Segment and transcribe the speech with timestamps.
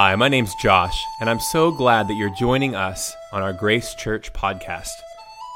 [0.00, 3.96] Hi, my name's Josh, and I'm so glad that you're joining us on our Grace
[3.96, 4.92] Church podcast.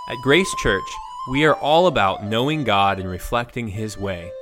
[0.09, 0.83] At Grace Church,
[1.31, 4.33] we are all about knowing God and reflecting His way.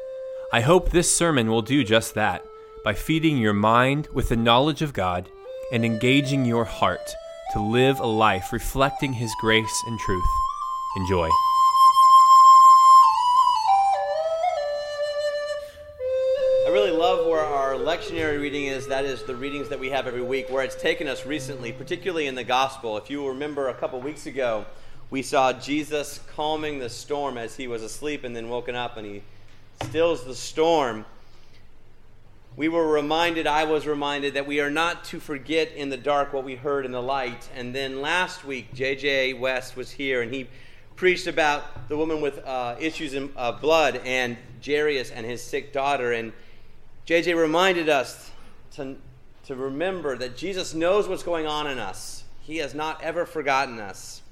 [0.54, 2.42] I hope this sermon will do just that
[2.82, 5.28] by feeding your mind with the knowledge of God
[5.70, 7.14] and engaging your heart
[7.52, 10.24] to live a life reflecting His grace and truth.
[10.96, 11.28] Enjoy.
[18.00, 18.86] Lectionary reading is.
[18.86, 22.28] That is the readings that we have every week, where it's taken us recently, particularly
[22.28, 22.96] in the gospel.
[22.96, 24.64] If you remember a couple weeks ago,
[25.10, 29.06] we saw Jesus calming the storm as he was asleep and then woken up and
[29.06, 29.22] he
[29.82, 31.04] stills the storm.
[32.56, 36.32] We were reminded, I was reminded, that we are not to forget in the dark
[36.32, 37.50] what we heard in the light.
[37.54, 39.34] And then last week, J.J.
[39.34, 40.48] West was here and he
[40.96, 45.74] preached about the woman with uh, issues of uh, blood and Jairus and his sick
[45.74, 46.12] daughter.
[46.12, 46.32] And
[47.06, 48.30] JJ reminded us
[48.72, 48.96] to,
[49.46, 52.24] to remember that Jesus knows what's going on in us.
[52.42, 54.22] He has not ever forgotten us.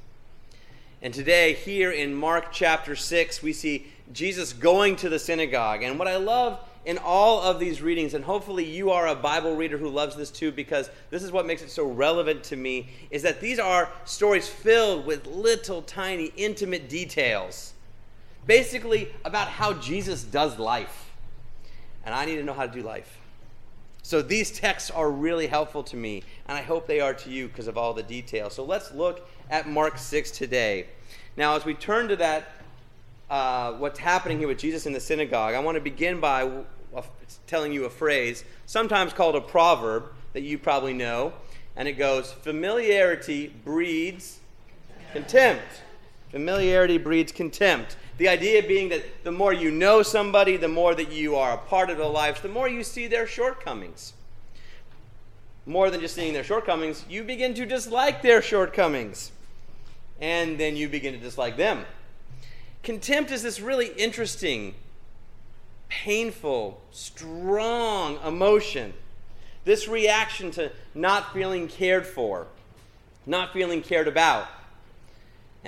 [1.01, 5.83] And today, here in Mark chapter 6, we see Jesus going to the synagogue.
[5.83, 9.55] And what I love in all of these readings, and hopefully you are a Bible
[9.55, 12.89] reader who loves this too, because this is what makes it so relevant to me,
[13.11, 17.75] is that these are stories filled with little tiny intimate details.
[18.47, 21.11] Basically, about how Jesus does life
[22.09, 23.19] and I need to know how to do life.
[24.03, 27.49] So these texts are really helpful to me, and I hope they are to you
[27.49, 28.55] because of all the details.
[28.55, 30.87] So let's look at Mark 6 today.
[31.37, 32.53] Now, as we turn to that,
[33.29, 36.51] uh, what's happening here with Jesus in the synagogue, I want to begin by
[37.47, 41.35] telling you a phrase, sometimes called a proverb, that you probably know.
[41.77, 44.41] And it goes, Familiarity breeds
[45.13, 45.83] contempt.
[46.31, 47.99] Familiarity breeds contempt.
[48.19, 51.57] The idea being that the more you know somebody, the more that you are a
[51.57, 54.13] part of their lives, the more you see their shortcomings.
[55.67, 59.31] More than just seeing their shortcomings, you begin to dislike their shortcomings.
[60.21, 61.85] And then you begin to dislike them.
[62.83, 64.75] Contempt is this really interesting,
[65.89, 68.95] painful, strong emotion.
[69.65, 72.49] This reaction to not feeling cared for,
[73.27, 74.49] not feeling cared about.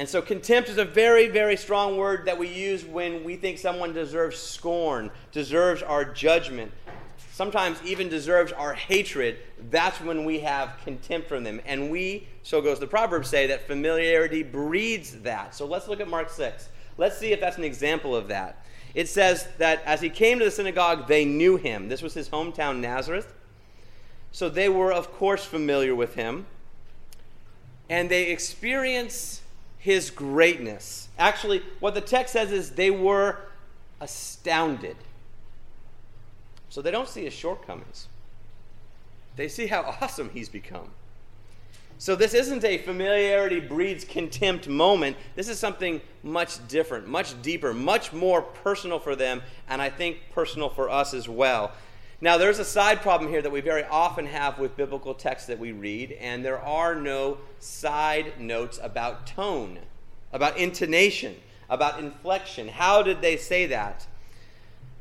[0.01, 3.59] And so, contempt is a very, very strong word that we use when we think
[3.59, 6.73] someone deserves scorn, deserves our judgment,
[7.33, 9.37] sometimes even deserves our hatred.
[9.69, 11.61] That's when we have contempt from them.
[11.67, 15.55] And we, so goes the Proverbs, say that familiarity breeds that.
[15.55, 16.71] So, let's look at Mark 6.
[16.97, 18.65] Let's see if that's an example of that.
[18.95, 21.91] It says that as he came to the synagogue, they knew him.
[21.91, 23.35] This was his hometown, Nazareth.
[24.33, 26.47] So, they were, of course, familiar with him.
[27.91, 29.43] And they experience
[29.81, 31.09] his greatness.
[31.19, 33.39] Actually, what the text says is they were
[34.01, 34.97] astounded.
[36.69, 38.07] So they don't see his shortcomings,
[39.37, 40.91] they see how awesome he's become.
[41.99, 45.19] So this isn't a familiarity breeds contempt moment.
[45.35, 50.17] This is something much different, much deeper, much more personal for them, and I think
[50.33, 51.73] personal for us as well.
[52.23, 55.59] Now, there's a side problem here that we very often have with biblical texts that
[55.59, 59.79] we read, and there are no side notes about tone,
[60.33, 61.37] about intonation,
[61.71, 62.69] about inflection.
[62.69, 64.07] How did they say that?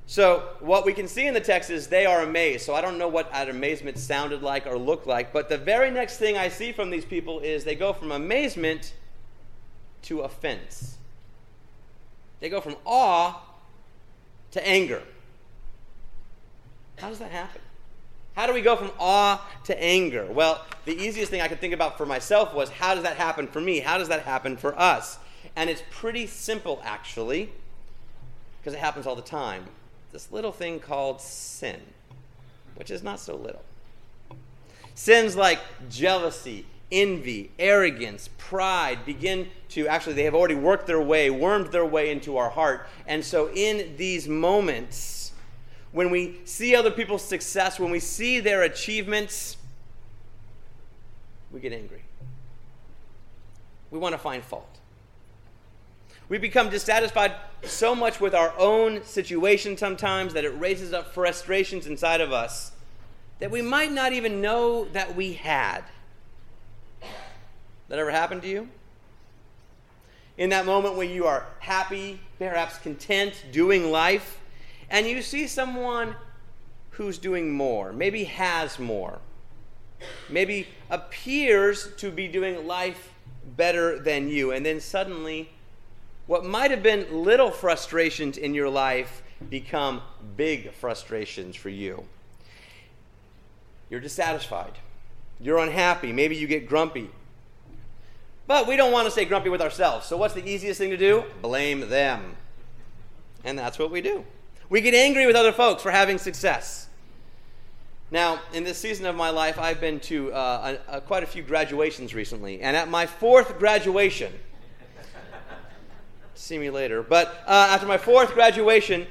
[0.05, 2.65] So, what we can see in the text is they are amazed.
[2.65, 5.91] So, I don't know what that amazement sounded like or looked like, but the very
[5.91, 8.93] next thing I see from these people is they go from amazement
[10.03, 10.97] to offense.
[12.39, 13.41] They go from awe
[14.51, 15.03] to anger.
[16.99, 17.61] How does that happen?
[18.35, 20.25] How do we go from awe to anger?
[20.25, 23.47] Well, the easiest thing I could think about for myself was how does that happen
[23.47, 23.79] for me?
[23.79, 25.17] How does that happen for us?
[25.55, 27.49] And it's pretty simple, actually,
[28.59, 29.65] because it happens all the time.
[30.11, 31.81] This little thing called sin,
[32.75, 33.63] which is not so little.
[34.95, 41.29] Sins like jealousy, envy, arrogance, pride begin to actually, they have already worked their way,
[41.29, 42.87] wormed their way into our heart.
[43.07, 45.18] And so, in these moments,
[45.91, 49.57] when we see other people's success, when we see their achievements,
[51.51, 52.03] we get angry.
[53.91, 54.77] We want to find fault.
[56.27, 57.33] We become dissatisfied
[57.63, 62.71] so much with our own situation sometimes that it raises up frustrations inside of us
[63.39, 65.81] that we might not even know that we had.
[67.87, 68.69] That ever happened to you?
[70.37, 74.39] In that moment when you are happy, perhaps content, doing life,
[74.89, 76.15] and you see someone
[76.91, 79.19] who's doing more, maybe has more,
[80.29, 83.13] maybe appears to be doing life
[83.55, 85.49] better than you, and then suddenly
[86.29, 90.01] what might have been little frustrations in your life become
[90.37, 92.05] big frustrations for you.
[93.89, 94.73] You're dissatisfied.
[95.39, 96.13] You're unhappy.
[96.13, 97.09] Maybe you get grumpy.
[98.45, 100.05] But we don't want to stay grumpy with ourselves.
[100.05, 101.23] So, what's the easiest thing to do?
[101.41, 102.35] Blame them.
[103.43, 104.25] And that's what we do.
[104.69, 106.89] We get angry with other folks for having success.
[108.11, 111.25] Now, in this season of my life, I've been to uh, a, a, quite a
[111.25, 112.61] few graduations recently.
[112.61, 114.31] And at my fourth graduation,
[116.35, 119.07] see me later, but uh, after my fourth graduation,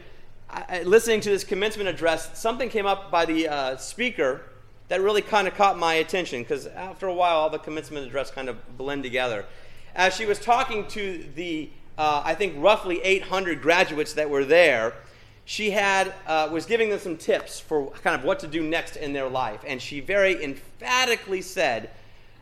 [0.48, 4.42] I, listening to this commencement address, something came up by the uh, speaker
[4.86, 8.30] that really kind of caught my attention because after a while, all the commencement address
[8.30, 9.44] kind of blend together.
[9.96, 11.68] As she was talking to the,
[11.98, 14.94] uh, I think, roughly 800 graduates that were there,
[15.48, 18.96] she had uh, was giving them some tips for kind of what to do next
[18.96, 21.88] in their life, and she very emphatically said,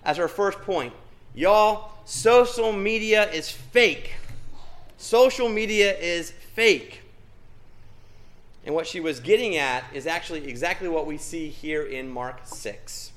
[0.02, 0.92] as her first point,
[1.32, 4.14] "Y'all, social media is fake.
[4.98, 7.02] Social media is fake."
[8.64, 12.40] And what she was getting at is actually exactly what we see here in Mark
[12.44, 13.12] 6.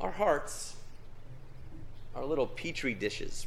[0.00, 0.76] Our hearts
[2.14, 3.46] are little petri dishes,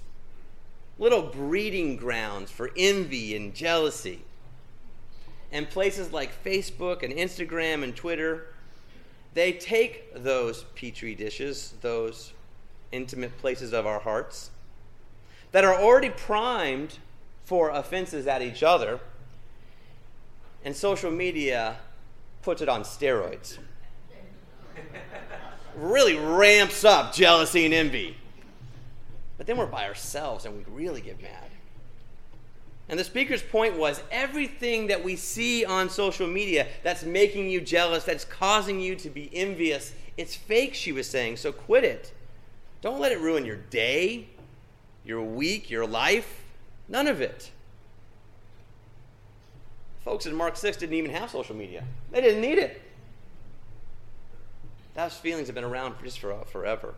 [1.00, 4.26] little breeding grounds for envy and jealousy.
[5.52, 8.54] And places like Facebook and Instagram and Twitter,
[9.34, 12.34] they take those petri dishes, those
[12.92, 14.52] intimate places of our hearts,
[15.52, 17.00] that are already primed
[17.44, 19.00] for offenses at each other
[20.64, 21.78] and social media
[22.42, 23.58] puts it on steroids.
[25.76, 28.18] really ramps up jealousy and envy.
[29.38, 31.50] But then we're by ourselves and we really get mad.
[32.90, 37.62] And the speaker's point was everything that we see on social media that's making you
[37.62, 41.38] jealous, that's causing you to be envious, it's fake, she was saying.
[41.38, 42.12] So quit it.
[42.82, 44.28] Don't let it ruin your day,
[45.06, 46.44] your week, your life.
[46.88, 47.52] None of it
[50.10, 52.82] folks in Mark 6 didn't even have social media, they didn't need it.
[54.96, 56.96] Those feelings have been around just for uh, forever.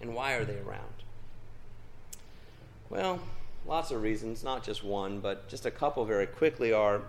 [0.00, 1.04] And why are they around?
[2.90, 3.20] Well,
[3.66, 7.02] lots of reasons, not just one, but just a couple very quickly are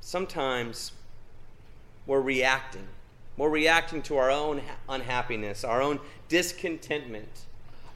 [0.00, 0.92] sometimes
[2.06, 2.86] we're reacting.
[3.36, 7.46] We're reacting to our own unhappiness, our own discontentment,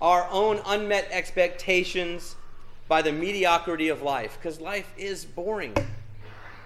[0.01, 2.37] our own unmet expectations
[2.89, 5.75] by the mediocrity of life because life is boring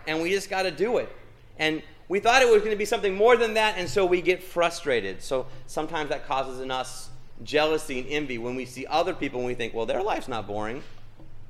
[0.06, 1.14] and we just got to do it.
[1.58, 4.20] And we thought it was going to be something more than that, and so we
[4.20, 5.22] get frustrated.
[5.22, 7.10] So sometimes that causes in us
[7.44, 10.46] jealousy and envy when we see other people and we think, well, their life's not
[10.46, 10.82] boring,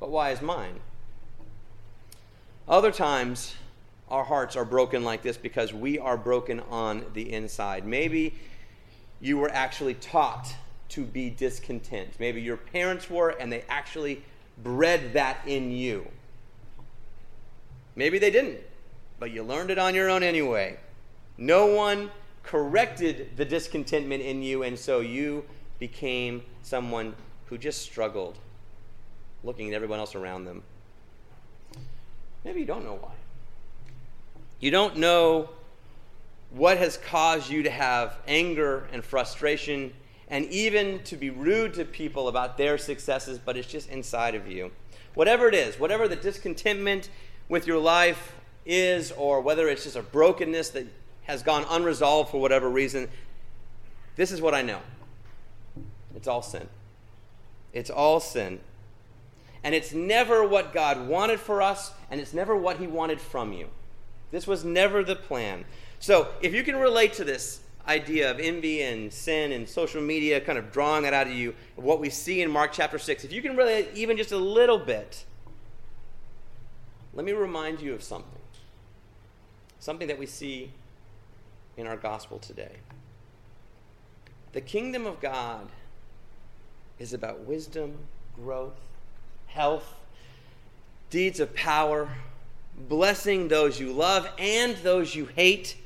[0.01, 0.81] but why is mine?
[2.69, 3.55] Other times,
[4.09, 7.87] our hearts are broken like this because we are broken on the inside.
[7.87, 8.35] Maybe
[9.21, 10.55] you were actually taught
[10.91, 12.11] to be discontent.
[12.19, 14.23] Maybe your parents were, and they actually
[14.63, 16.07] bred that in you.
[17.97, 18.61] Maybe they didn't,
[19.19, 20.79] but you learned it on your own anyway.
[21.39, 22.11] No one
[22.43, 25.45] corrected the discontentment in you, and so you
[25.83, 27.13] became someone
[27.47, 28.39] who just struggled
[29.43, 30.63] looking at everyone else around them.
[32.45, 33.11] Maybe you don't know why.
[34.61, 35.51] You don't know
[36.51, 39.93] what has caused you to have anger and frustration
[40.29, 44.47] and even to be rude to people about their successes, but it's just inside of
[44.47, 44.71] you.
[45.15, 47.11] Whatever it is, whatever the discontentment
[47.49, 50.87] with your life is, or whether it's just a brokenness that
[51.23, 53.09] has gone unresolved for whatever reason,
[54.15, 54.79] this is what I know
[56.23, 56.69] it's all sin.
[57.73, 58.61] It's all sin.
[59.65, 63.53] And it's never what God wanted for us, and it's never what He wanted from
[63.53, 63.67] you.
[64.31, 65.65] This was never the plan.
[65.99, 70.41] So, if you can relate to this, idea of envy and sin and social media
[70.41, 73.33] kind of drawing that out of you, what we see in Mark chapter 6, if
[73.33, 75.25] you can relate even just a little bit,
[77.15, 78.39] let me remind you of something.
[79.81, 80.71] Something that we see
[81.77, 82.77] in our gospel today.
[84.53, 85.69] The kingdom of God
[87.03, 87.99] is about wisdom,
[88.37, 88.81] growth,
[89.49, 89.95] health,
[91.11, 92.09] deeds of power,
[92.89, 95.77] blessing those you love and those you hate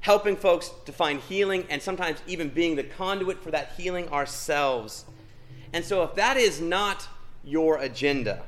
[0.00, 5.04] helping folks to find healing, and sometimes even being the conduit for that healing ourselves.
[5.72, 7.08] And so, if that is not
[7.44, 8.42] your agenda,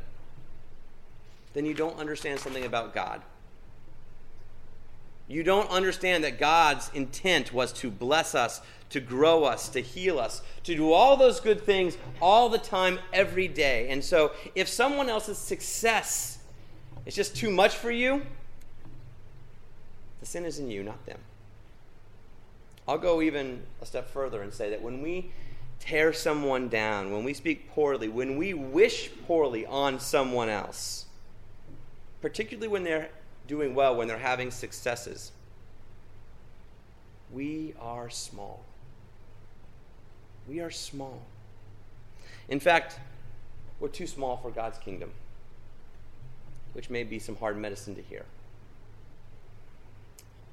[1.53, 3.21] then you don't understand something about God.
[5.29, 8.61] You don't understand that God's intent was to bless us,
[8.91, 12.99] to grow us, to heal us, to do all those good things all the time,
[13.13, 13.89] every day.
[13.89, 16.39] And so, if someone else's success
[17.07, 18.23] is just too much for you,
[20.21, 21.19] the sin is in you, not them.
[22.87, 25.31] I'll go even a step further and say that when we
[25.79, 31.07] tear someone down, when we speak poorly, when we wish poorly on someone else,
[32.21, 33.11] particularly when they're
[33.47, 35.33] doing well, when they're having successes,
[37.33, 38.65] we are small.
[40.49, 41.23] We are small.
[42.49, 42.99] In fact,
[43.79, 45.13] we're too small for God's kingdom,
[46.73, 48.25] which may be some hard medicine to hear.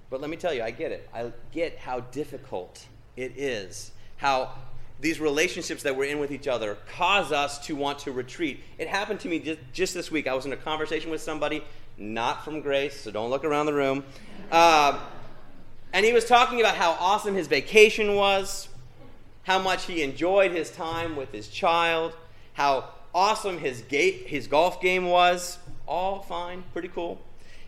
[0.09, 1.09] But let me tell you, I get it.
[1.13, 2.85] I get how difficult
[3.17, 4.51] it is, how
[4.99, 8.61] these relationships that we're in with each other cause us to want to retreat.
[8.77, 10.27] It happened to me just, just this week.
[10.27, 11.63] I was in a conversation with somebody,
[11.97, 14.03] not from Grace, so don't look around the room.
[14.51, 14.99] Uh,
[15.93, 18.69] and he was talking about how awesome his vacation was,
[19.47, 22.13] how much he enjoyed his time with his child,
[22.51, 22.83] how
[23.15, 25.57] awesome his, gate, his golf game was.
[25.87, 27.21] All fine, pretty cool.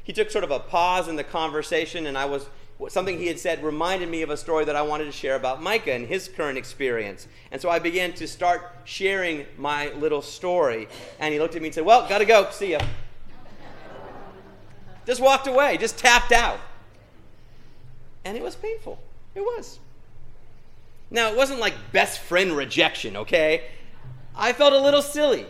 [0.04, 2.50] He took sort of a pause in the conversation, and I was
[2.90, 5.64] something he had said reminded me of a story that I wanted to share about
[5.64, 7.30] Micah and his current experience.
[7.50, 10.90] And so I began to start sharing my little story.
[11.18, 12.50] And he looked at me and said, Well, gotta go.
[12.52, 12.80] See ya.
[15.06, 16.60] just walked away, just tapped out.
[18.26, 19.00] And it was painful.
[19.34, 19.80] It was.
[21.12, 23.64] Now, it wasn't like best friend rejection, okay?
[24.36, 25.46] I felt a little silly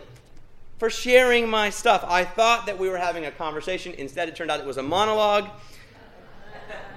[0.78, 2.04] for sharing my stuff.
[2.06, 3.92] I thought that we were having a conversation.
[3.94, 5.48] Instead, it turned out it was a monologue.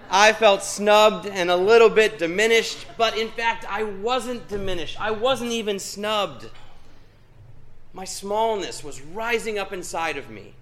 [0.10, 5.00] I felt snubbed and a little bit diminished, but in fact, I wasn't diminished.
[5.01, 6.50] I wasn't even snubbed.
[7.93, 10.53] My smallness was rising up inside of me,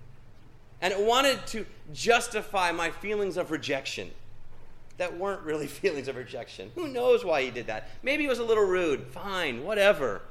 [0.82, 4.12] and it wanted to justify my feelings of rejection
[5.02, 6.72] that weren't really feelings of rejection.
[6.76, 7.90] Who knows why he did that?
[8.04, 9.08] Maybe it was a little rude.
[9.08, 10.22] Fine, whatever.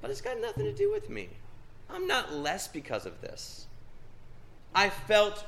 [0.00, 1.28] But it's got nothing to do with me.
[1.90, 3.66] I'm not less because of this.
[4.74, 5.44] I felt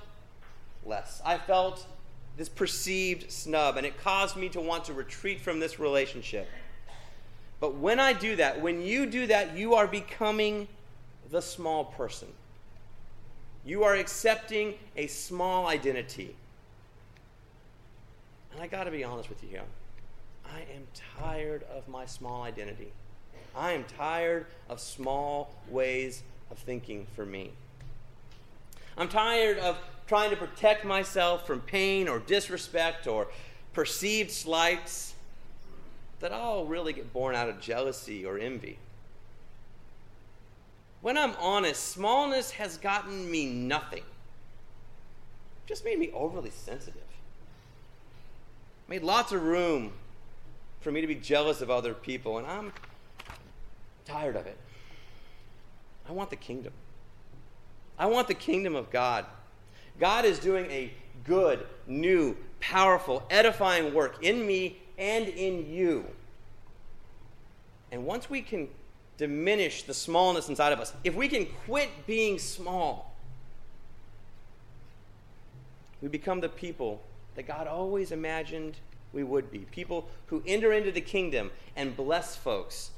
[0.85, 1.23] less.
[1.25, 1.87] I felt
[2.37, 6.47] this perceived snub, and it caused me to want to retreat from this relationship.
[7.59, 10.69] But when I do that, when you do that, you are becoming
[11.31, 12.29] the small person.
[13.65, 16.35] You are accepting a small identity.
[18.53, 19.63] And I got to be honest with you here.
[20.45, 20.87] I am
[21.19, 22.93] tired of my small identity.
[23.55, 27.53] I am tired of small ways of thinking for me.
[28.97, 33.29] I'm tired of trying to protect myself from pain or disrespect or
[33.73, 35.15] perceived slights
[36.19, 38.79] that all really get born out of jealousy or envy.
[41.01, 44.03] When I'm honest, smallness has gotten me nothing.
[45.67, 47.03] Just made me overly sensitive.
[48.91, 49.93] Made lots of room
[50.81, 52.73] for me to be jealous of other people, and I'm
[54.05, 54.59] tired of it.
[56.09, 56.73] I want the kingdom.
[57.97, 59.27] I want the kingdom of God.
[60.01, 60.93] God is doing a
[61.23, 66.05] good, new, powerful, edifying work in me and in you.
[67.93, 68.67] And once we can
[69.19, 73.15] diminish the smallness inside of us, if we can quit being small,
[76.03, 77.03] we become the people
[77.41, 78.77] that God always imagined
[79.15, 79.61] we would be.
[79.71, 82.91] People who enter into the kingdom and bless folks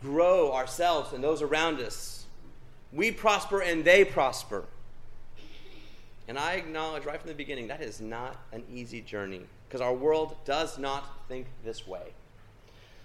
[0.00, 2.24] grow ourselves and those around us.
[2.94, 4.64] We prosper and they prosper.
[6.28, 9.92] And I acknowledge right from the beginning that is not an easy journey because our
[9.92, 12.14] world does not think this way.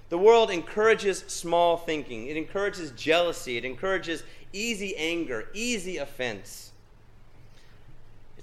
[0.07, 4.23] The world encourages small thinking, it encourages jealousy, it encourages
[4.53, 6.71] easy anger, easy offense.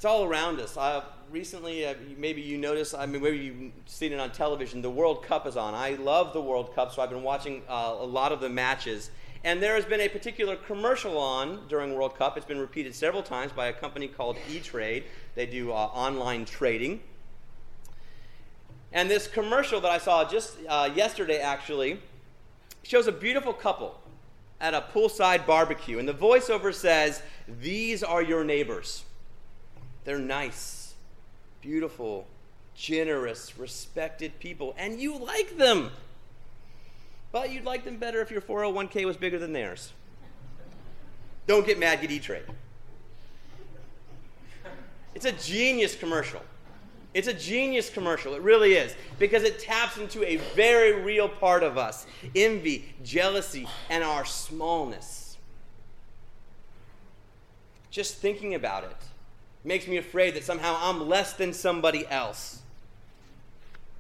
[0.05, 0.77] It's all around us.
[0.77, 4.91] Uh, recently, uh, maybe you noticed, I mean, maybe you've seen it on television, the
[4.91, 5.73] World Cup is on.
[5.73, 9.11] I love the World Cup, so I've been watching uh, a lot of the matches.
[9.45, 12.37] And there has been a particular commercial on during World Cup.
[12.37, 15.05] It's been repeated several times by a company called E Trade.
[15.37, 17.01] They do uh, online trading.
[18.93, 21.99] And this commercial that I saw just uh, yesterday, actually,
[22.83, 23.99] shows a beautiful couple
[24.61, 25.99] at a poolside barbecue.
[25.99, 29.05] And the voiceover says, These are your neighbors.
[30.05, 30.95] They're nice,
[31.61, 32.27] beautiful,
[32.75, 35.91] generous, respected people, and you like them.
[37.33, 39.93] But you'd like them better if your 401k was bigger than theirs.
[41.47, 42.45] Don't get mad, get E Trade.
[45.15, 46.43] It's a genius commercial.
[47.13, 48.35] It's a genius commercial.
[48.35, 48.95] It really is.
[49.19, 55.37] Because it taps into a very real part of us envy, jealousy, and our smallness.
[57.91, 58.97] Just thinking about it
[59.65, 62.61] makes me afraid that somehow I'm less than somebody else.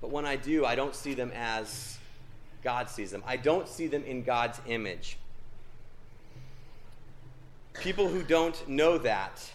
[0.00, 1.98] But when I do, I don't see them as
[2.62, 3.22] God sees them.
[3.26, 5.16] I don't see them in God's image.
[7.74, 9.50] People who don't know that,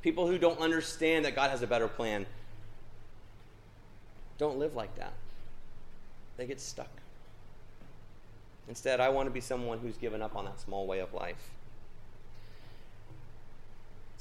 [0.00, 2.24] people who don't understand that God has a better plan,
[4.38, 5.12] don't live like that.
[6.36, 6.88] They get stuck.
[8.68, 11.50] Instead, I want to be someone who's given up on that small way of life.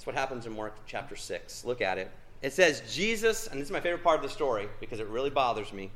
[0.02, 1.64] That's what happens in Mark chapter 6.
[1.64, 2.10] Look at it.
[2.42, 5.30] It says, Jesus, and this is my favorite part of the story because it really
[5.30, 5.92] bothers me.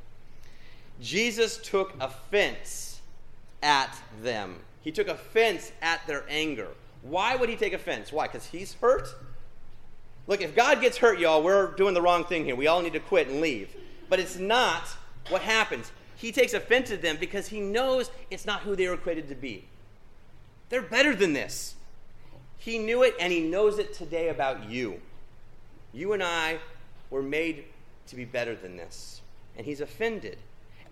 [1.00, 3.00] Jesus took offense
[3.64, 4.60] at them.
[4.80, 6.68] He took offense at their anger.
[7.02, 8.12] Why would he take offense?
[8.12, 8.28] Why?
[8.28, 9.08] Because he's hurt?
[10.28, 12.54] Look, if God gets hurt, y'all, we're doing the wrong thing here.
[12.54, 13.74] We all need to quit and leave.
[14.08, 14.84] But it's not
[15.30, 15.90] what happens.
[16.14, 19.34] He takes offense at them because he knows it's not who they were created to
[19.34, 19.64] be.
[20.68, 21.75] They're better than this.
[22.58, 25.00] He knew it and he knows it today about you.
[25.92, 26.58] You and I
[27.10, 27.64] were made
[28.08, 29.20] to be better than this.
[29.56, 30.38] And he's offended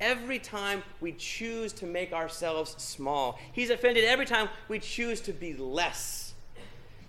[0.00, 3.38] every time we choose to make ourselves small.
[3.52, 6.35] He's offended every time we choose to be less.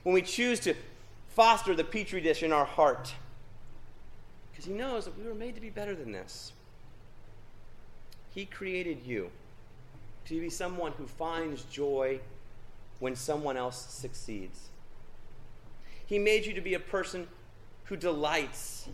[0.03, 0.75] When we choose to
[1.29, 3.13] foster the petri dish in our heart.
[4.51, 6.53] Because he knows that we were made to be better than this.
[8.33, 9.29] He created you
[10.25, 12.19] to be someone who finds joy
[12.99, 14.69] when someone else succeeds.
[16.05, 17.27] He made you to be a person
[17.85, 18.87] who delights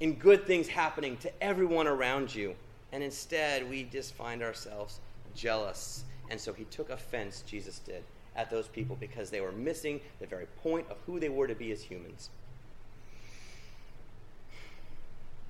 [0.00, 2.54] in good things happening to everyone around you.
[2.92, 5.00] And instead, we just find ourselves
[5.34, 6.04] jealous.
[6.30, 8.02] And so he took offense, Jesus did,
[8.36, 11.54] at those people because they were missing the very point of who they were to
[11.54, 12.30] be as humans.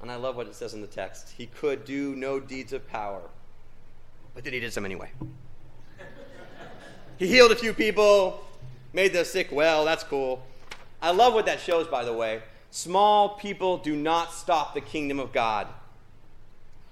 [0.03, 1.33] And I love what it says in the text.
[1.37, 3.23] He could do no deeds of power,
[4.35, 5.11] but then he did some anyway.
[7.19, 8.45] He healed a few people,
[8.93, 9.85] made the sick well.
[9.85, 10.43] That's cool.
[11.01, 12.43] I love what that shows, by the way.
[12.71, 15.69] Small people do not stop the kingdom of God.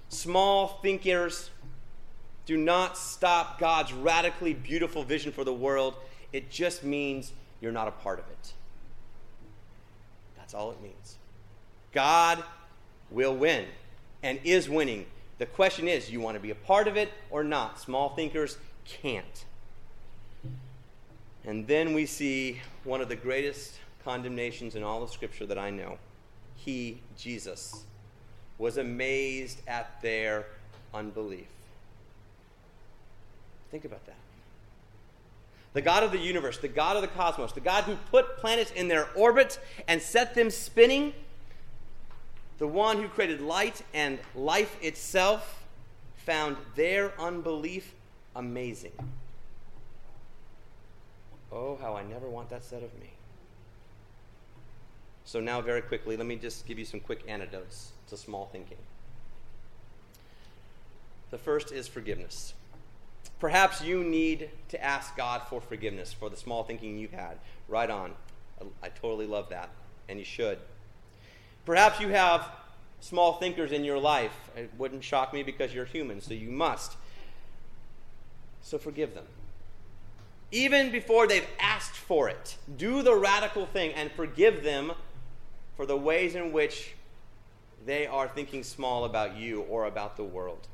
[0.09, 1.49] Small thinkers
[2.45, 5.95] do not stop God's radically beautiful vision for the world.
[6.31, 8.53] It just means you're not a part of it.
[10.37, 11.17] That's all it means.
[11.93, 12.43] God
[13.09, 13.65] will win
[14.21, 15.05] and is winning.
[15.37, 17.79] The question is, you want to be a part of it or not?
[17.79, 19.45] Small thinkers can't.
[21.45, 25.69] And then we see one of the greatest condemnations in all of Scripture that I
[25.69, 25.97] know.
[26.55, 27.83] He, Jesus,
[28.57, 30.45] was amazed at their
[30.93, 31.47] unbelief.
[33.71, 34.15] Think about that.
[35.73, 38.71] The God of the universe, the God of the cosmos, the God who put planets
[38.71, 41.13] in their orbit and set them spinning
[42.59, 45.65] the one who created light and life itself
[46.15, 47.93] found their unbelief
[48.35, 48.91] amazing.
[51.53, 53.11] Oh, how I never want that said of me.
[55.23, 58.77] So, now, very quickly, let me just give you some quick antidotes to small thinking.
[61.29, 62.53] The first is forgiveness.
[63.39, 67.37] Perhaps you need to ask God for forgiveness for the small thinking you've had.
[67.67, 68.13] Right on.
[68.59, 69.69] I, I totally love that,
[70.09, 70.57] and you should.
[71.65, 72.49] Perhaps you have
[72.99, 74.49] small thinkers in your life.
[74.55, 76.97] It wouldn't shock me because you're human, so you must.
[78.61, 79.25] So forgive them.
[80.53, 84.91] Even before they've asked for it, do the radical thing and forgive them
[85.75, 86.93] for the ways in which
[87.87, 90.67] they are thinking small about you or about the world.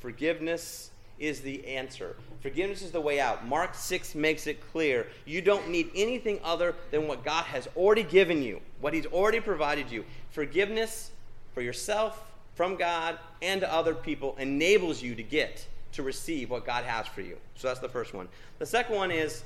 [0.00, 2.16] Forgiveness is the answer.
[2.40, 3.46] Forgiveness is the way out.
[3.46, 5.06] Mark 6 makes it clear.
[5.26, 9.40] You don't need anything other than what God has already given you, what He's already
[9.40, 10.06] provided you.
[10.30, 11.10] Forgiveness
[11.52, 16.64] for yourself, from God, and to other people enables you to get, to receive what
[16.64, 17.36] God has for you.
[17.56, 18.28] So that's the first one.
[18.58, 19.42] The second one is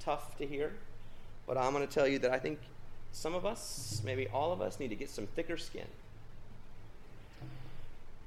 [0.00, 0.72] tough to hear,
[1.46, 2.58] but I'm going to tell you that I think
[3.12, 5.86] some of us, maybe all of us, need to get some thicker skin.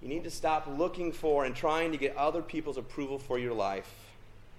[0.02, 3.54] You need to stop looking for and trying to get other people's approval for your
[3.54, 3.94] life,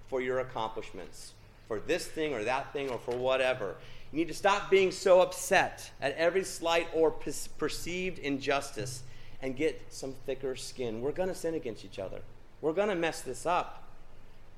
[0.09, 1.33] for your accomplishments,
[1.67, 3.77] for this thing or that thing or for whatever.
[4.13, 9.03] You need to stop being so upset at every slight or per- perceived injustice
[9.41, 11.01] and get some thicker skin.
[11.01, 12.21] We're going to sin against each other.
[12.61, 13.85] We're going to mess this up.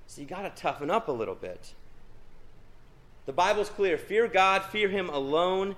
[0.07, 1.75] So you got to toughen up a little bit.
[3.27, 5.77] The Bible's clear fear God, fear Him alone.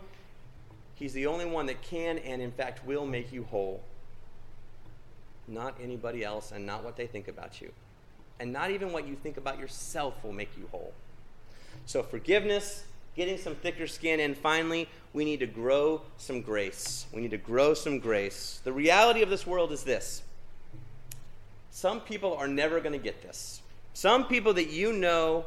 [0.95, 3.83] He's the only one that can and, in fact, will make you whole
[5.49, 7.71] not anybody else, and not what they think about you.
[8.41, 10.93] And not even what you think about yourself will make you whole.
[11.87, 12.85] So, forgiveness,
[13.15, 17.07] getting some thicker skin, and finally, we need to grow some grace.
[17.13, 18.61] We need to grow some grace.
[18.65, 20.23] The reality of this world is this
[21.75, 23.61] some people are never going to get this.
[23.95, 25.45] Some people that you know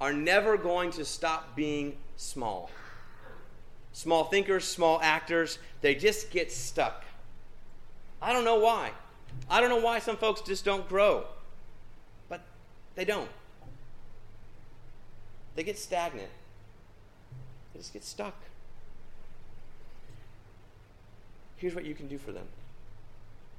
[0.00, 2.70] are never going to stop being small.
[3.92, 7.04] Small thinkers, small actors, they just get stuck.
[8.22, 8.92] I don't know why.
[9.50, 11.24] I don't know why some folks just don't grow,
[12.28, 12.42] but
[12.94, 13.28] they don't.
[15.56, 16.30] They get stagnant,
[17.74, 18.36] they just get stuck.
[21.56, 22.46] Here's what you can do for them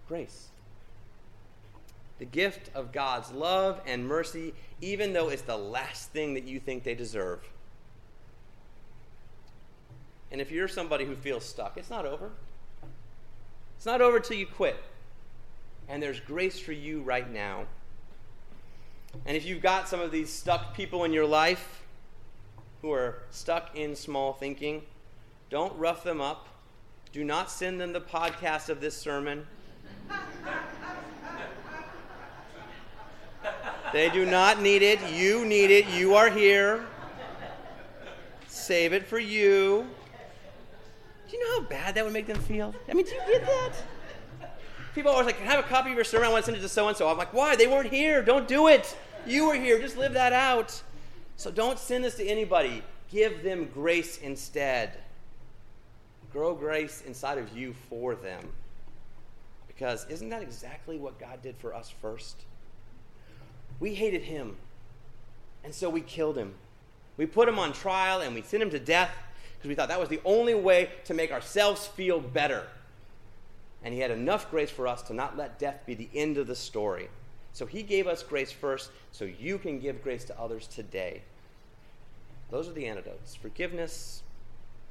[0.08, 0.48] grace.
[2.19, 6.60] The gift of God's love and mercy, even though it's the last thing that you
[6.60, 7.39] think they deserve.
[10.32, 12.32] And if you're somebody who feels stuck, it's not over.
[13.77, 14.77] It's not over till you quit.
[15.88, 17.65] And there's grace for you right now.
[19.25, 21.84] And if you've got some of these stuck people in your life
[22.82, 24.84] who are stuck in small thinking,
[25.49, 26.47] don't rough them up.
[27.12, 29.47] Do not send them the podcast of this sermon.
[33.91, 34.99] They do not need it.
[35.12, 35.88] You need it.
[35.88, 36.86] You are here.
[38.47, 39.88] Save it for you.
[41.30, 42.73] Do you know how bad that would make them feel?
[42.89, 44.52] I mean, do you get that?
[44.95, 46.28] People always like, Can I have a copy of your sermon?
[46.28, 47.08] I want to send it to so and so.
[47.08, 47.56] I'm like, Why?
[47.56, 48.23] They weren't here.
[48.23, 48.95] Don't do it.
[49.25, 49.80] You were here.
[49.80, 50.82] Just live that out.
[51.36, 52.84] So don't send this to anybody.
[53.12, 54.97] Give them grace instead.
[56.32, 58.49] Grow grace inside of you for them.
[59.67, 62.43] Because isn't that exactly what God did for us first?
[63.80, 64.58] We hated him,
[65.63, 66.54] and so we killed him.
[67.20, 69.12] We put him on trial and we sent him to death
[69.58, 72.65] because we thought that was the only way to make ourselves feel better.
[73.84, 76.48] And he had enough grace for us to not let death be the end of
[76.48, 77.10] the story.
[77.52, 81.22] So he gave us grace first, so you can give grace to others today.
[82.50, 84.24] Those are the antidotes forgiveness,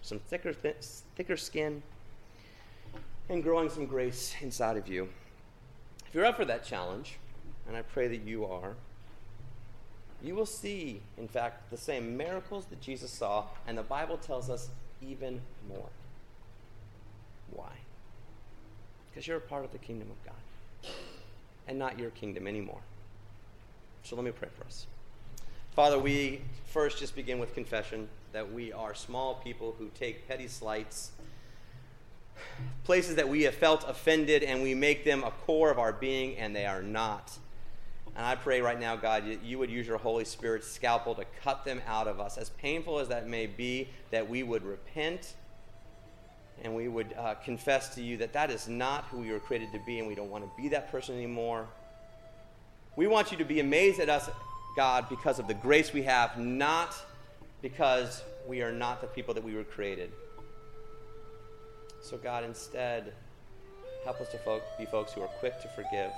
[0.03, 0.77] some thicker, th-
[1.17, 1.83] thicker skin,
[3.31, 5.09] and growing some grace inside of you.
[6.07, 7.19] If you're up for that challenge,
[7.69, 8.75] and I pray that you are,
[10.23, 14.51] you will see, in fact, the same miracles that Jesus saw, and the Bible tells
[14.51, 14.69] us
[15.01, 15.91] even more.
[17.53, 17.73] Why?
[19.09, 20.93] Because you're a part of the kingdom of God
[21.69, 22.81] and not your kingdom anymore.
[24.03, 24.87] So let me pray for us.
[25.73, 30.49] Father, we first just begin with confession that we are small people who take petty
[30.49, 31.13] slights,
[32.85, 36.37] places that we have felt offended, and we make them a core of our being,
[36.37, 37.39] and they are not.
[38.19, 41.25] And I pray right now, God, that you would use your Holy Spirit's scalpel to
[41.45, 42.37] cut them out of us.
[42.37, 45.35] As painful as that may be, that we would repent
[46.65, 49.71] and we would uh, confess to you that that is not who we were created
[49.73, 51.69] to be, and we don't want to be that person anymore.
[52.97, 54.29] We want you to be amazed at us,
[54.75, 56.97] God, because of the grace we have, not
[57.63, 60.11] because we are not the people that we were created.
[62.03, 63.13] So, God, instead,
[64.03, 66.11] help us to be folks who are quick to forgive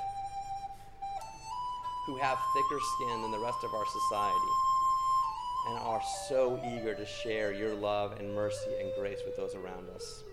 [2.06, 4.52] who have thicker skin than the rest of our society
[5.68, 9.88] and are so eager to share your love and mercy and grace with those around
[9.94, 10.24] us.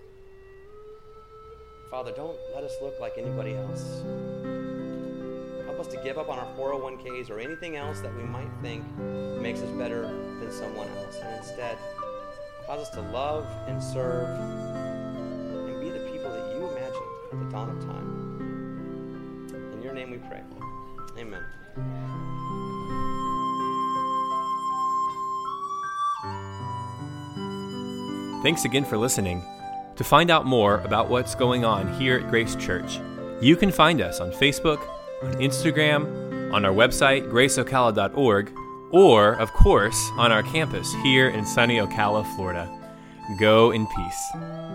[1.91, 4.01] Father, don't let us look like anybody else.
[5.65, 8.83] Help us to give up on our 401ks or anything else that we might think
[9.41, 11.17] makes us better than someone else.
[11.21, 11.77] And instead,
[12.65, 17.45] cause us to love and serve and be the people that you imagined at the
[17.51, 18.06] dawn of time.
[21.17, 21.43] Amen.
[28.43, 29.43] Thanks again for listening.
[29.95, 32.99] To find out more about what's going on here at Grace Church,
[33.41, 34.79] you can find us on Facebook,
[35.23, 38.51] on Instagram, on our website, graceocala.org,
[38.91, 42.69] or, of course, on our campus here in sunny Ocala, Florida.
[43.39, 44.66] Go in peace.